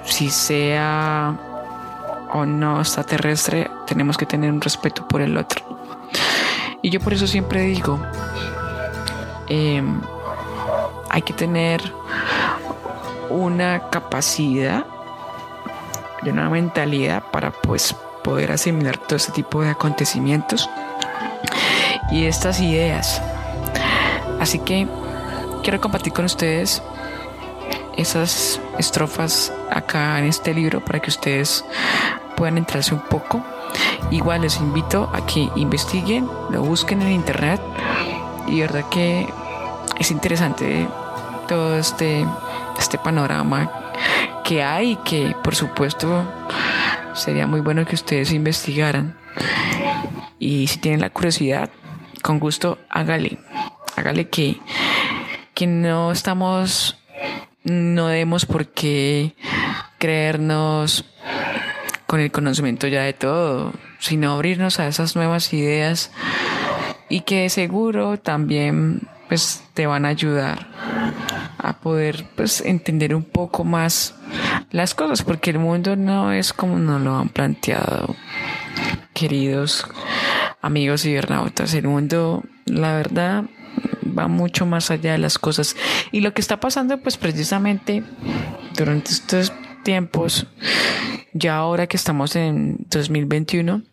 [0.05, 1.35] si sea
[2.31, 5.65] o no extraterrestre, tenemos que tener un respeto por el otro.
[6.81, 7.99] Y yo por eso siempre digo,
[9.49, 9.99] em,
[11.09, 11.81] hay que tener
[13.29, 14.85] una capacidad
[16.23, 20.69] y una mentalidad para pues poder asimilar todo este tipo de acontecimientos
[22.11, 23.21] y estas ideas.
[24.39, 24.87] Así que
[25.63, 26.81] quiero compartir con ustedes
[27.95, 31.65] esas estrofas acá en este libro para que ustedes
[32.35, 33.43] puedan entrarse un poco.
[34.11, 37.59] Igual les invito a que investiguen, lo busquen en internet
[38.47, 39.27] y verdad que
[39.99, 40.87] es interesante
[41.47, 42.25] todo este,
[42.77, 43.86] este panorama
[44.47, 46.23] que hay que por supuesto
[47.13, 49.17] sería muy bueno que ustedes investigaran.
[50.39, 51.69] Y si tienen la curiosidad,
[52.21, 53.39] con gusto hágale.
[53.97, 54.61] Hágale que,
[55.53, 56.97] que no estamos,
[57.65, 59.35] no debemos por qué
[59.97, 61.03] creernos
[62.05, 66.09] con el conocimiento ya de todo, sino abrirnos a esas nuevas ideas
[67.09, 70.67] y que seguro también pues te van a ayudar
[71.57, 74.16] a poder pues entender un poco más
[74.71, 78.15] las cosas porque el mundo no es como nos lo han planteado
[79.13, 79.87] queridos
[80.61, 83.45] amigos cibernautas el mundo la verdad
[84.17, 85.75] va mucho más allá de las cosas
[86.11, 88.03] y lo que está pasando pues precisamente
[88.75, 89.53] durante estos
[89.83, 90.47] tiempos
[91.33, 93.83] ya ahora que estamos en 2021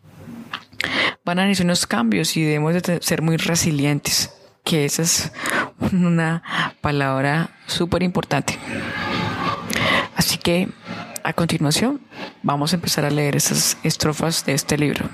[1.23, 4.31] van a venir unos cambios y debemos de ser muy resilientes
[4.65, 5.31] que esa es
[5.93, 6.43] una
[6.81, 8.57] palabra súper importante.
[10.25, 10.69] Así que
[11.23, 12.01] a continuación
[12.41, 15.07] vamos a empezar a leer esas estrofas de este libro.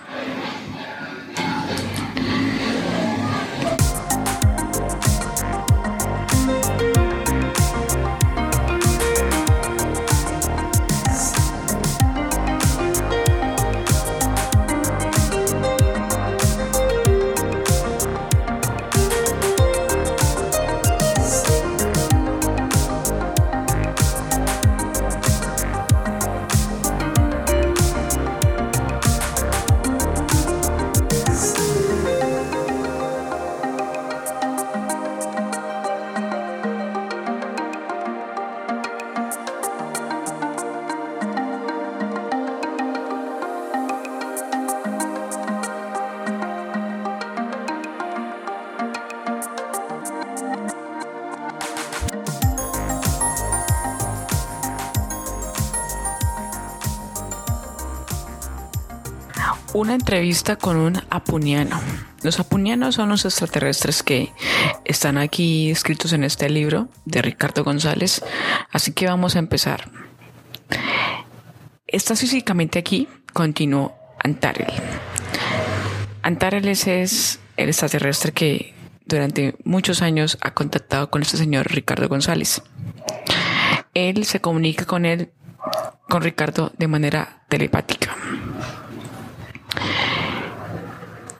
[59.82, 61.82] Una entrevista con un apuniano.
[62.22, 64.32] Los apunianos son los extraterrestres que
[64.86, 68.24] están aquí escritos en este libro de Ricardo González,
[68.72, 69.90] así que vamos a empezar.
[71.88, 74.72] Está físicamente aquí, continuó Antarel.
[76.22, 78.76] Antareles es el extraterrestre que
[79.08, 82.62] durante muchos años ha contactado con este señor Ricardo González.
[83.96, 85.32] Él se comunica con él,
[86.08, 88.16] con Ricardo, de manera telepática.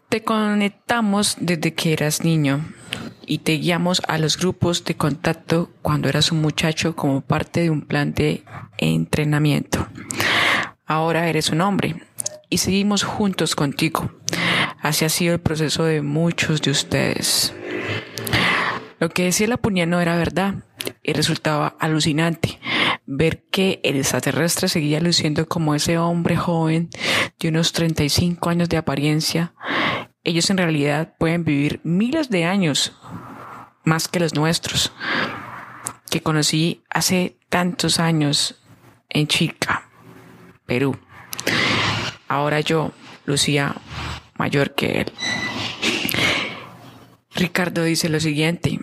[0.10, 2.66] Te conectamos desde que eras niño
[3.26, 7.70] y te guiamos a los grupos de contacto cuando eras un muchacho como parte de
[7.70, 8.44] un plan de
[8.78, 9.88] entrenamiento.
[10.86, 11.96] Ahora eres un hombre
[12.50, 14.12] y seguimos juntos contigo.
[14.82, 17.54] Así ha sido el proceso de muchos de ustedes.
[19.00, 20.56] Lo que decía la puñano era verdad
[21.02, 22.60] y resultaba alucinante
[23.06, 26.90] ver que el extraterrestre seguía luciendo como ese hombre joven
[27.40, 29.54] de unos 35 años de apariencia
[30.24, 32.94] ellos en realidad pueden vivir miles de años
[33.84, 34.94] más que los nuestros,
[36.12, 38.62] que conocí hace tantos años
[39.10, 39.90] en Chica,
[40.68, 40.96] Perú.
[42.28, 42.92] Ahora yo,
[43.26, 43.76] Lucía,
[44.38, 45.12] mayor que él.
[47.34, 48.80] Ricardo dice lo siguiente,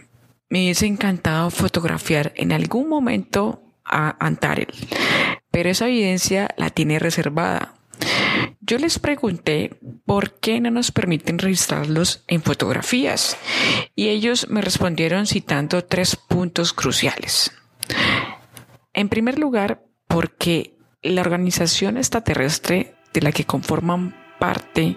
[0.49, 4.69] me hubiese encantado fotografiar en algún momento a Antarel,
[5.51, 7.75] pero esa evidencia la tiene reservada
[8.69, 13.39] yo les pregunté por qué no nos permiten registrarlos en fotografías
[13.95, 17.51] y ellos me respondieron citando tres puntos cruciales.
[18.93, 24.97] En primer lugar, porque la organización extraterrestre de la que conforman parte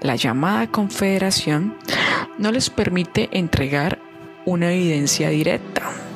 [0.00, 1.76] la llamada Confederación
[2.38, 3.98] no les permite entregar
[4.46, 6.09] una evidencia directa.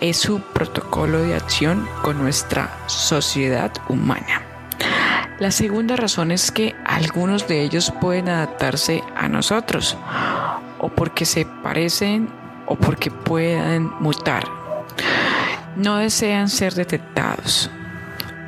[0.00, 4.40] Es su protocolo de acción con nuestra sociedad humana.
[5.38, 9.98] La segunda razón es que algunos de ellos pueden adaptarse a nosotros,
[10.78, 12.30] o porque se parecen
[12.64, 14.44] o porque puedan mutar.
[15.76, 17.70] No desean ser detectados.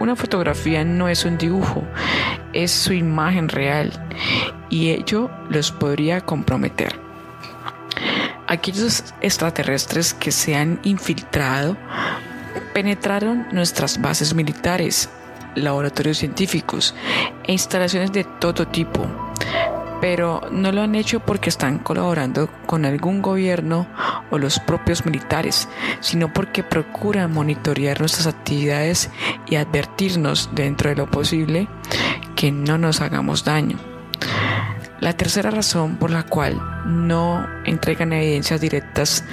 [0.00, 1.84] Una fotografía no es un dibujo,
[2.54, 3.92] es su imagen real
[4.70, 7.11] y ello los podría comprometer.
[8.52, 11.74] Aquellos extraterrestres que se han infiltrado
[12.74, 15.08] penetraron nuestras bases militares
[15.54, 16.94] laboratorios científicos
[17.44, 19.08] e instalaciones de todo tipo.
[20.02, 23.86] pero no lo han hecho porque están colaborando con algún gobierno
[24.30, 25.68] o los propios militares,
[26.00, 29.08] sino porque procuran monitorear nuestras actividades
[29.46, 31.68] y advertirnos dentro de lo posible
[32.34, 33.91] que no nos hagamos daño.
[35.02, 39.24] La tercera razón por la cual no entregan evidencias directas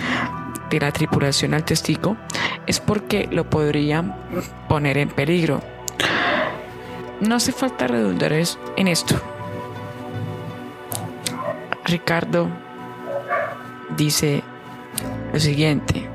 [0.72, 2.18] de la tripulación al testigo
[2.66, 4.16] es porque lo podrían
[4.68, 5.62] poner en peligro.
[7.22, 9.22] No hace falta redundar en esto.
[11.86, 12.50] Ricardo
[13.96, 14.42] dice
[15.32, 16.10] lo siguiente,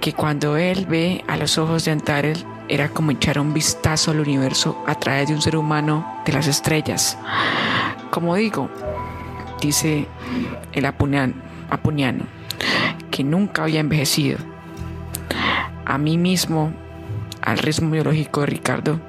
[0.00, 4.20] que cuando él ve a los ojos de Antarel era como echar un vistazo al
[4.20, 7.18] universo a través de un ser humano de las estrellas.
[8.10, 8.70] Como digo,
[9.60, 10.06] dice
[10.72, 11.34] el Apuniano,
[13.10, 14.38] que nunca había envejecido.
[15.84, 16.72] A mí mismo,
[17.42, 19.00] al ritmo biológico de Ricardo,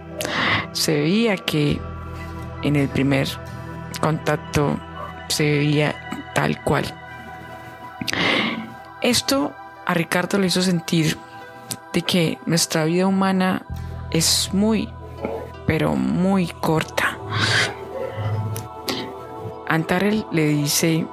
[0.74, 1.80] se veía que
[2.64, 3.28] en el primer
[4.02, 4.78] contacto
[5.30, 5.96] se veía
[6.34, 6.86] tal cual.
[9.02, 11.18] Esto a Ricardo le hizo sentir
[11.96, 13.66] de que nuestra vida humana
[14.12, 14.90] es muy,
[15.66, 17.18] pero muy corta.
[19.66, 21.08] Antarel le dice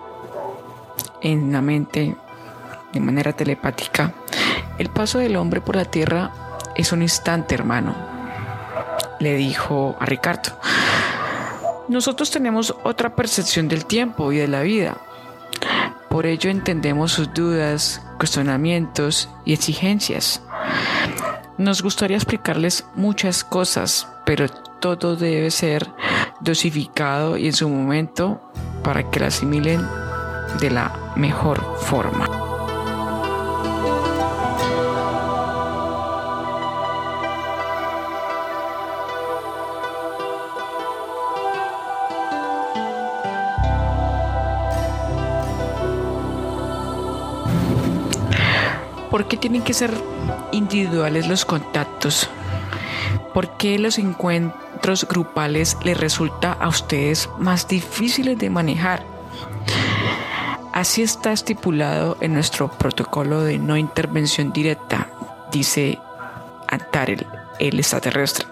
[1.20, 2.16] en la mente,
[2.92, 4.12] de manera telepática,
[4.76, 6.32] el paso del hombre por la tierra
[6.74, 7.94] es un instante, hermano,
[9.20, 10.58] le dijo a Ricardo.
[11.86, 14.96] Nosotros tenemos otra percepción del tiempo y de la vida.
[16.08, 20.42] Por ello entendemos sus dudas, cuestionamientos y exigencias.
[21.58, 25.86] Nos gustaría explicarles muchas cosas, pero todo debe ser
[26.40, 28.40] dosificado y en su momento
[28.82, 29.86] para que la asimilen
[30.60, 32.26] de la mejor forma.
[49.10, 49.92] ¿Por qué tienen que ser
[50.52, 52.28] individuales los contactos?
[53.34, 59.04] ¿Por qué los encuentros grupales les resulta a ustedes más difíciles de manejar?
[60.72, 65.08] Así está estipulado en nuestro protocolo de no intervención directa,
[65.50, 65.98] dice
[66.68, 67.26] Antarel,
[67.58, 68.46] el extraterrestre.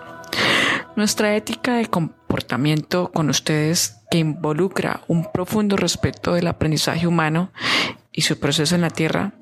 [0.96, 7.52] Nuestra ética de comportamiento con ustedes, que involucra un profundo respeto del aprendizaje humano
[8.12, 9.34] y su proceso en la Tierra,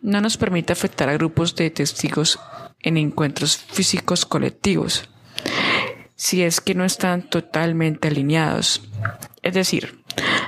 [0.00, 2.38] no nos permite afectar a grupos de testigos
[2.80, 5.08] en encuentros físicos colectivos,
[6.14, 8.88] si es que no están totalmente alineados.
[9.42, 10.02] Es decir,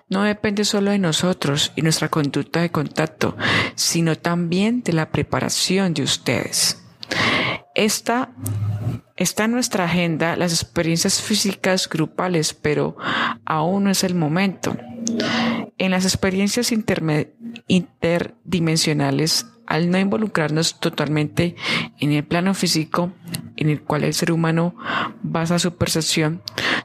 [0.09, 3.37] no depende solo de nosotros y nuestra conducta de contacto,
[3.75, 6.83] sino también de la preparación de ustedes.
[7.75, 8.31] Esta
[9.19, 12.97] está en nuestra agenda las experiencias físicas grupales, pero
[13.45, 14.77] aún no es el momento.
[15.77, 16.73] En las experiencias
[17.67, 21.57] interdimensionales, al no involucrarnos totalmente
[21.99, 23.13] en el plano físico
[23.57, 24.75] en el cual el ser humano
[25.23, 26.43] basa su percepción,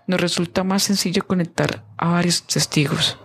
[0.07, 3.19] nos resulta más sencillo conectar a varios testigos.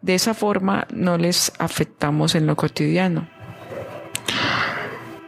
[0.00, 3.28] De esa forma no les afectamos en lo cotidiano.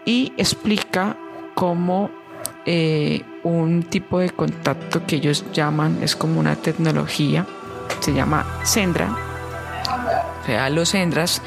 [0.05, 1.17] Y explica
[1.55, 2.11] cómo
[2.67, 7.47] eh, un tipo de contacto que ellos llaman, es como una tecnología,
[8.01, 9.17] se llama Sendra.
[10.43, 11.43] O sea, los Sendras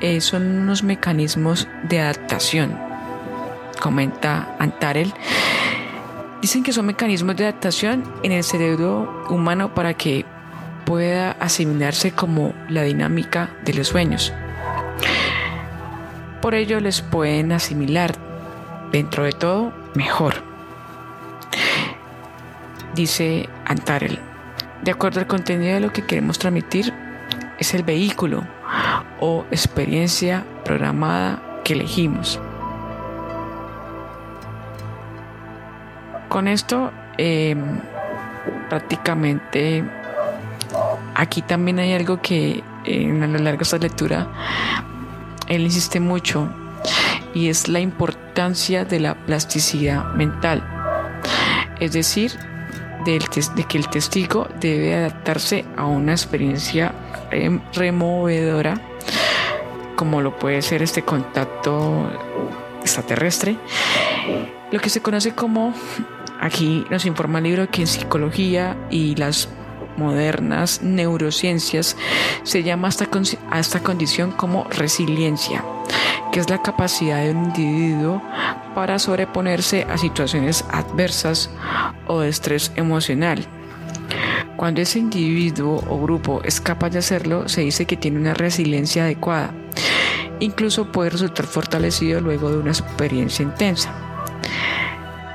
[0.00, 2.78] eh, son unos mecanismos de adaptación,
[3.80, 5.12] comenta Antarel.
[6.40, 10.24] Dicen que son mecanismos de adaptación en el cerebro humano para que
[10.84, 14.32] pueda asimilarse como la dinámica de los sueños.
[16.40, 18.16] Por ello les pueden asimilar
[18.90, 20.34] dentro de todo mejor.
[22.94, 24.18] Dice Antarel,
[24.82, 26.92] de acuerdo al contenido de lo que queremos transmitir,
[27.58, 28.44] es el vehículo
[29.20, 32.40] o experiencia programada que elegimos.
[36.28, 37.80] Con esto, em,
[38.68, 39.84] prácticamente
[41.14, 44.26] aquí también hay algo que en a lo largo de esta lectura
[45.48, 46.48] él insiste mucho
[47.34, 50.62] y es la importancia de la plasticidad mental.
[51.80, 52.32] Es decir,
[53.04, 53.18] de
[53.68, 56.94] que el testigo debe adaptarse a una experiencia
[57.74, 58.80] removedora,
[59.96, 62.10] como lo puede ser este contacto
[62.80, 63.56] extraterrestre,
[64.70, 65.74] lo que se conoce como,
[66.40, 69.48] aquí nos informa el libro que en psicología y las
[69.96, 71.96] modernas neurociencias
[72.44, 72.88] se llama
[73.50, 75.64] a esta condición como resiliencia,
[76.32, 78.22] que es la capacidad de un individuo
[78.74, 81.50] para sobreponerse a situaciones adversas
[82.06, 83.46] o de estrés emocional
[84.56, 89.04] Cuando ese individuo o grupo es capaz de hacerlo, se dice que tiene una resiliencia
[89.04, 89.52] adecuada.
[90.40, 93.92] Incluso puede resultar fortalecido luego de una experiencia intensa.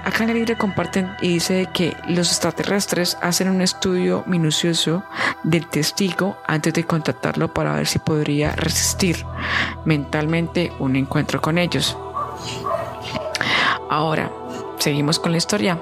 [0.07, 5.03] Acá en el libro comparten y dice que los extraterrestres hacen un estudio minucioso
[5.43, 9.25] del testigo antes de contactarlo para ver si podría resistir
[9.83, 11.97] mentalmente un encuentro con ellos.
[13.89, 14.31] Ahora,
[14.77, 15.77] seguimos con la historia.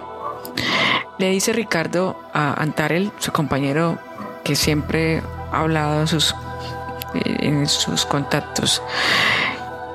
[1.20, 4.00] Le dice Ricardo a Antarel, su compañero
[4.44, 5.22] que siempre
[5.52, 8.82] ha hablado en sus, contactos.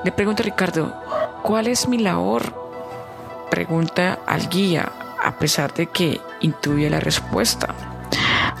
[0.05, 0.95] Le pregunta a Ricardo,
[1.43, 2.60] ¿cuál es mi labor?
[3.51, 4.91] Pregunta al guía,
[5.23, 7.75] a pesar de que intuye la respuesta.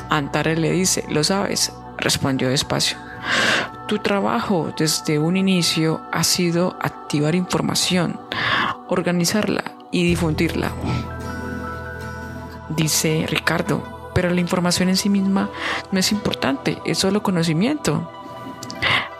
[0.09, 2.97] Antarel le dice, lo sabes, respondió despacio.
[3.87, 8.19] Tu trabajo desde un inicio ha sido activar información,
[8.87, 10.71] organizarla y difundirla
[12.75, 15.49] dice Ricardo, pero la información en sí misma
[15.91, 18.09] no es importante, es solo conocimiento.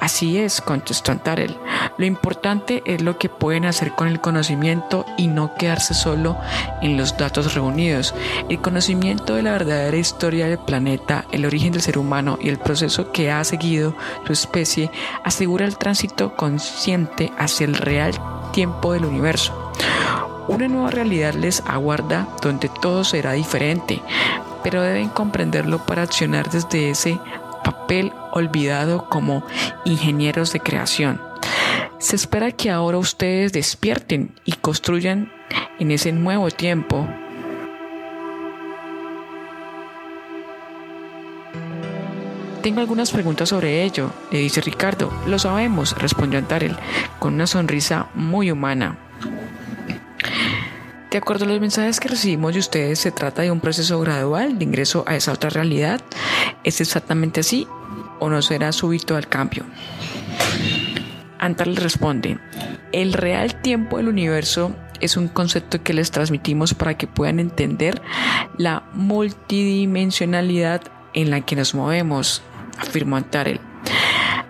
[0.01, 1.57] Así es, contestó Antarel.
[1.97, 6.37] Lo importante es lo que pueden hacer con el conocimiento y no quedarse solo
[6.81, 8.15] en los datos reunidos.
[8.49, 12.57] El conocimiento de la verdadera historia del planeta, el origen del ser humano y el
[12.57, 13.95] proceso que ha seguido
[14.25, 14.89] su especie
[15.23, 18.13] asegura el tránsito consciente hacia el real
[18.53, 19.71] tiempo del universo.
[20.47, 24.01] Una nueva realidad les aguarda donde todo será diferente,
[24.63, 27.19] pero deben comprenderlo para accionar desde ese
[27.63, 29.45] papel olvidado como
[29.85, 31.21] ingenieros de creación.
[31.99, 35.31] Se espera que ahora ustedes despierten y construyan
[35.79, 37.07] en ese nuevo tiempo
[42.61, 45.11] Tengo algunas preguntas sobre ello, le dice Ricardo.
[45.25, 46.77] Lo sabemos, respondió Antarel,
[47.17, 48.99] con una sonrisa muy humana.
[51.09, 54.59] De acuerdo a los mensajes que recibimos de ustedes, se trata de un proceso gradual
[54.59, 56.01] de ingreso a esa otra realidad.
[56.63, 57.67] ¿Es exactamente así
[58.21, 59.65] o no será súbito al cambio?
[61.39, 62.37] Antal responde,
[62.91, 67.99] el real tiempo del universo es un concepto que les transmitimos para que puedan entender
[68.57, 70.83] la multidimensionalidad
[71.15, 72.43] en la que nos movemos,
[72.77, 73.59] afirmó Antarel.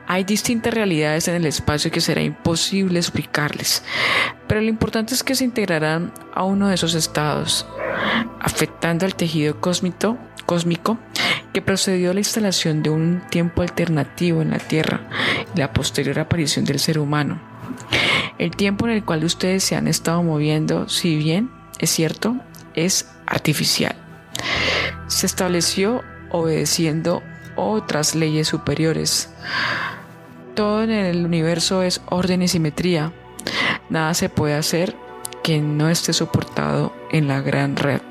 [0.08, 3.84] Hay distintas realidades en el espacio que será imposible explicarles,
[4.48, 7.66] pero lo importante es que se integrarán a uno de esos estados,
[8.40, 10.98] afectando al tejido cósmico, cósmico
[11.54, 15.02] que procedió a la instalación de un tiempo alternativo en la Tierra
[15.54, 17.42] y la posterior aparición del ser humano.
[18.38, 22.36] El tiempo en el cual ustedes se han estado moviendo, si bien es cierto,
[22.74, 23.96] es artificial.
[25.08, 27.22] Se estableció obedeciendo
[27.62, 29.30] otras leyes superiores.
[30.56, 33.14] Todo en el universo es orden y simetría.
[33.90, 34.96] Nada se puede hacer
[35.44, 38.02] que no esté soportado en la gran red.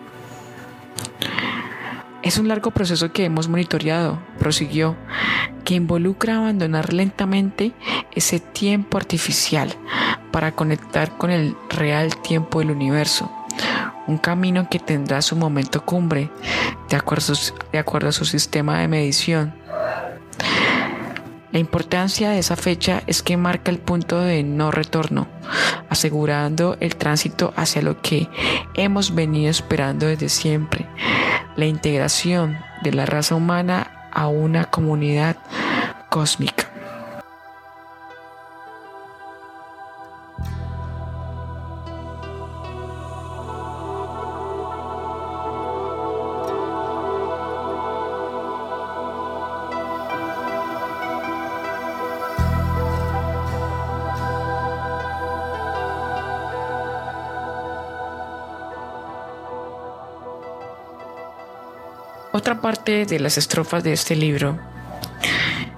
[2.23, 4.95] Es un largo proceso que hemos monitoreado, prosiguió,
[5.65, 7.73] que involucra abandonar lentamente
[8.13, 9.75] ese tiempo artificial
[10.31, 13.31] para conectar con el real tiempo del universo.
[14.11, 16.33] Un camino que tendrá su momento cumbre,
[16.89, 17.33] de acuerdo,
[17.71, 19.55] de acuerdo a su sistema de medición.
[21.53, 25.29] La importancia de esa fecha es que marca el punto de no retorno,
[25.89, 28.29] asegurando el tránsito hacia lo que
[28.75, 30.87] hemos venido esperando desde siempre,
[31.55, 35.37] la integración de la raza humana a una comunidad
[36.09, 36.70] cósmica.
[62.33, 64.57] Otra parte de las estrofas de este libro,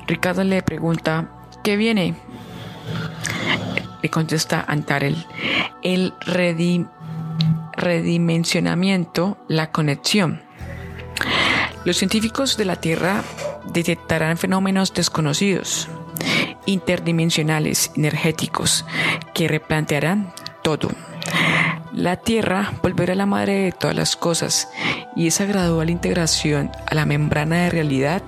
[0.07, 1.31] Ricardo le pregunta,
[1.65, 2.15] ¿qué viene?
[4.03, 5.17] Le contesta Antarel,
[5.83, 6.13] el
[7.77, 10.43] redimensionamiento, la conexión.
[11.87, 13.23] Los científicos de la Tierra
[13.73, 15.89] detectarán fenómenos desconocidos,
[16.67, 18.85] interdimensionales, energéticos,
[19.33, 20.91] que replantearán todo.
[21.93, 24.69] La Tierra volverá a la madre de todas las cosas
[25.17, 28.23] y esa gradual integración a la membrana de realidad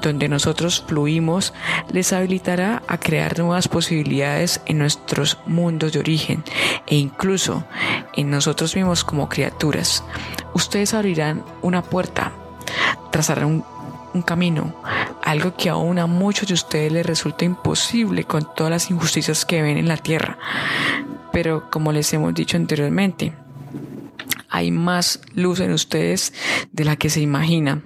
[0.00, 1.52] donde nosotros fluimos
[1.90, 6.44] les habilitará a crear nuevas posibilidades en nuestros mundos de origen
[6.86, 7.64] e incluso
[8.14, 10.04] en nosotros mismos como criaturas.
[10.54, 12.32] Ustedes abrirán una puerta,
[13.10, 13.64] trazarán un,
[14.14, 14.74] un camino,
[15.24, 19.62] algo que aún a muchos de ustedes les resulta imposible con todas las injusticias que
[19.62, 20.38] ven en la tierra
[21.36, 23.34] pero como les hemos dicho anteriormente,
[24.56, 26.32] hay más luz en ustedes
[26.72, 27.82] de la que se imagina.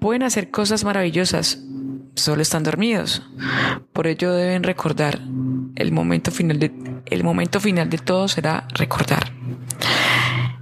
[0.00, 1.60] pueden hacer cosas maravillosas,
[2.16, 3.22] solo están dormidos.
[3.92, 5.20] Por ello deben recordar.
[5.76, 6.72] El momento final de,
[7.06, 9.32] el momento final de todo será recordar.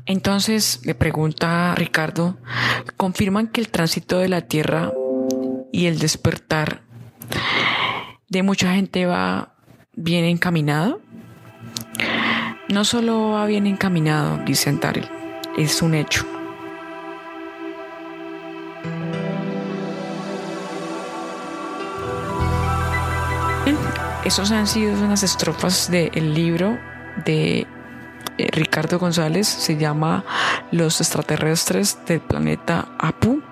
[0.05, 2.37] Entonces le pregunta Ricardo,
[2.99, 4.93] ¿confirman que el tránsito de la Tierra
[5.73, 6.83] y el despertar
[8.29, 9.55] de mucha gente va
[9.95, 11.01] bien encaminado?
[12.69, 15.07] No solo va bien encaminado, dice Antarel,
[15.57, 16.27] es un hecho.
[24.25, 26.79] Esos han sido unas estrofas del libro
[27.25, 27.67] de
[28.39, 30.25] eh, Ricardo González, se llama
[30.71, 33.43] Los extraterrestres del planeta Apu,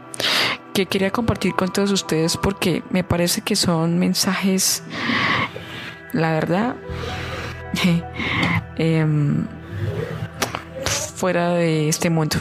[0.72, 4.84] que quería compartir con todos ustedes porque me parece que son mensajes,
[6.12, 6.76] la verdad,
[8.76, 9.46] em,
[11.20, 12.38] fuera de este mundo.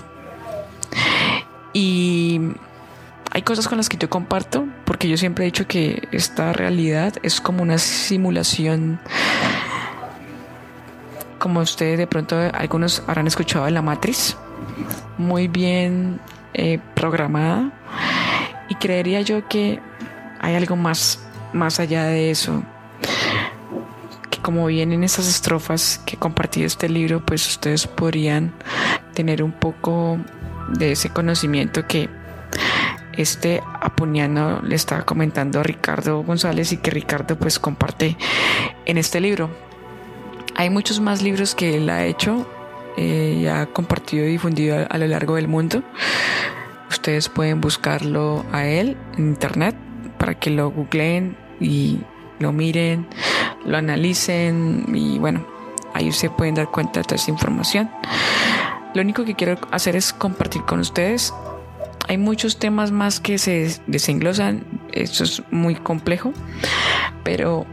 [1.74, 2.40] Y
[3.30, 7.14] hay cosas con las que yo comparto, porque yo siempre he dicho que esta realidad
[7.22, 9.02] es como una simulación,
[11.40, 14.38] como ustedes de pronto algunos habrán escuchado de la matriz,
[15.18, 16.22] muy bien
[16.54, 17.74] eh, programada,
[18.70, 19.82] y creería yo que
[20.40, 21.20] hay algo más,
[21.52, 22.64] más allá de eso,
[24.42, 28.54] como vienen esas estrofas que compartí este libro, pues ustedes podrían
[29.14, 30.18] tener un poco
[30.70, 32.10] de ese conocimiento que
[33.14, 38.18] este apuniano le estaba comentando a Ricardo González y que Ricardo pues comparte
[38.86, 39.50] en este libro.
[40.56, 42.50] Hay muchos más libros que él ha hecho
[42.98, 45.84] eh, y ha compartido y difundido a, lo largo del mundo.
[46.90, 49.76] Ustedes pueden buscarlo a él en internet
[50.18, 52.00] para que lo googleen y
[52.40, 53.08] lo miren,
[53.66, 55.46] lo analicen y bueno,
[55.94, 57.90] ahí se pueden dar cuenta de toda esta información.
[58.94, 61.34] Lo único que quiero hacer es compartir con ustedes
[62.10, 66.34] hay muchos temas más que se desenglosan, esto es muy complejo,
[67.24, 67.68] pero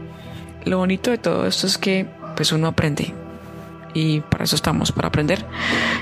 [0.63, 3.15] lo bonito de todo esto es que pues uno aprende
[3.95, 5.43] y para eso estamos, para aprender.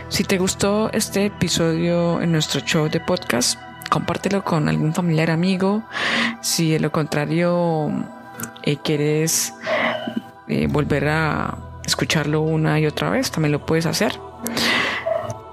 [0.09, 3.57] Si te gustó este episodio en nuestro show de podcast,
[3.89, 5.85] compártelo con algún familiar amigo.
[6.41, 7.89] Si de lo contrario
[8.63, 9.53] eh, quieres
[10.47, 14.19] eh, volver a escucharlo una y otra vez, también lo puedes hacer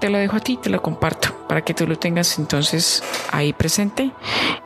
[0.03, 3.53] te lo dejo a ti, te lo comparto para que tú lo tengas entonces ahí
[3.53, 4.11] presente.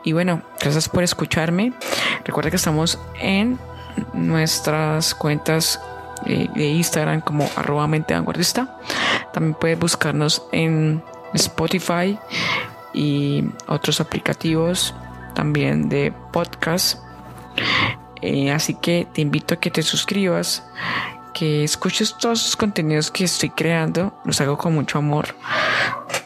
[0.02, 1.72] Y bueno, gracias por escucharme.
[2.24, 3.56] Recuerda que estamos en
[4.14, 5.80] nuestras cuentas
[6.26, 8.80] eh, de Instagram como arroba mente vanguardista.
[9.32, 11.04] También puedes buscarnos en
[11.34, 12.18] Spotify
[12.92, 14.92] y otros aplicativos
[15.36, 16.98] también de podcast.
[18.22, 20.64] Eh, así que te invito a que te suscribas
[21.38, 24.12] que escuches todos los contenidos que estoy creando.
[24.24, 25.36] Los hago con mucho amor.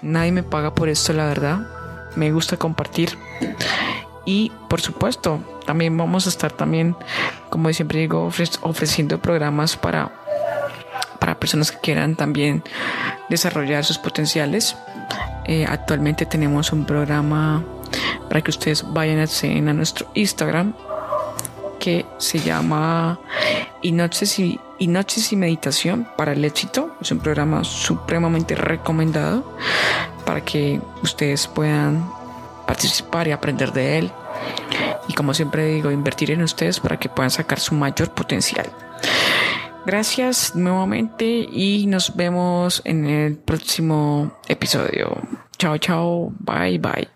[0.00, 1.66] Nadie me paga por esto, la verdad.
[2.16, 3.18] Me gusta compartir.
[4.24, 6.96] Y por supuesto, también vamos a estar también,
[7.50, 8.30] como siempre digo,
[8.62, 10.12] ofreciendo programas para,
[11.18, 12.62] para personas que quieran también
[13.28, 14.76] desarrollar sus potenciales.
[15.44, 17.64] Eh, actualmente tenemos un programa
[18.28, 20.72] para que ustedes vayan a, a nuestro Instagram
[21.82, 23.18] que se llama
[23.82, 26.96] Noches y, Noches y Meditación para el Éxito.
[27.00, 29.58] Es un programa supremamente recomendado
[30.24, 32.08] para que ustedes puedan
[32.68, 34.12] participar y aprender de él.
[35.08, 38.70] Y como siempre digo, invertir en ustedes para que puedan sacar su mayor potencial.
[39.84, 45.20] Gracias nuevamente y nos vemos en el próximo episodio.
[45.58, 47.08] Chao, chao, bye, bye.